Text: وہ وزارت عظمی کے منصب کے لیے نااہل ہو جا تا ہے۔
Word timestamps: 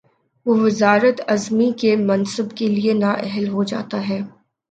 وہ 0.45 0.53
وزارت 0.59 1.21
عظمی 1.27 1.69
کے 1.81 1.95
منصب 1.99 2.47
کے 2.57 2.67
لیے 2.67 2.93
نااہل 2.93 3.47
ہو 3.47 3.63
جا 3.63 3.81
تا 3.89 3.99
ہے۔ 4.09 4.19